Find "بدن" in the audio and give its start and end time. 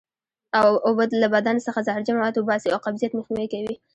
1.35-1.55